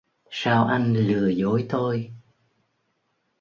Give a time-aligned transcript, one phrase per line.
[0.29, 2.11] sao anh lừa dối tôi